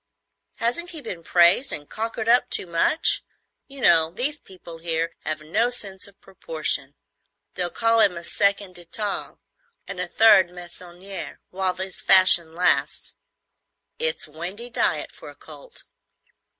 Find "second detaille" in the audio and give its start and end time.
8.23-9.37